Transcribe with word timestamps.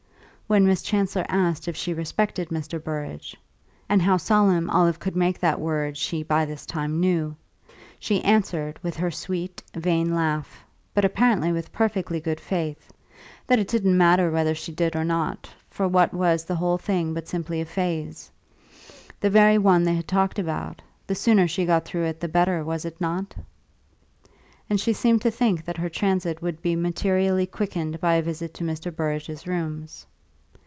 When 0.51 0.67
Miss 0.67 0.81
Chancellor 0.81 1.25
asked 1.29 1.69
if 1.69 1.77
she 1.77 1.93
respected 1.93 2.49
Mr. 2.49 2.83
Burrage 2.83 3.37
(and 3.87 4.01
how 4.01 4.17
solemn 4.17 4.69
Olive 4.69 4.99
could 4.99 5.15
make 5.15 5.39
that 5.39 5.61
word 5.61 5.95
she 5.95 6.23
by 6.23 6.43
this 6.43 6.65
time 6.65 6.99
knew), 6.99 7.37
she 7.99 8.21
answered, 8.25 8.77
with 8.83 8.97
her 8.97 9.09
sweet, 9.11 9.63
vain 9.73 10.13
laugh, 10.13 10.65
but 10.93 11.05
apparently 11.05 11.53
with 11.53 11.71
perfect 11.71 12.09
good 12.21 12.41
faith, 12.41 12.91
that 13.47 13.59
it 13.59 13.67
didn't 13.69 13.97
matter 13.97 14.29
whether 14.29 14.53
she 14.53 14.73
did 14.73 14.93
or 14.93 15.05
not, 15.05 15.49
for 15.69 15.87
what 15.87 16.13
was 16.13 16.43
the 16.43 16.55
whole 16.57 16.77
thing 16.77 17.13
but 17.13 17.29
simply 17.29 17.61
a 17.61 17.65
phase 17.65 18.29
the 19.21 19.29
very 19.29 19.57
one 19.57 19.83
they 19.83 19.95
had 19.95 20.07
talked 20.09 20.37
about? 20.37 20.81
The 21.07 21.15
sooner 21.15 21.47
she 21.47 21.63
got 21.65 21.85
through 21.85 22.03
it 22.07 22.19
the 22.19 22.27
better, 22.27 22.61
was 22.61 22.83
it 22.83 22.99
not? 22.99 23.33
and 24.69 24.81
she 24.81 24.91
seemed 24.91 25.21
to 25.21 25.31
think 25.31 25.63
that 25.63 25.77
her 25.77 25.87
transit 25.87 26.41
would 26.41 26.61
be 26.61 26.75
materially 26.75 27.45
quickened 27.45 28.01
by 28.01 28.15
a 28.15 28.21
visit 28.21 28.53
to 28.55 28.65
Mr. 28.65 28.93
Burrage's 28.93 29.47
rooms. 29.47 30.05